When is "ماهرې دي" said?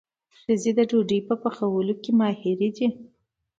2.19-2.87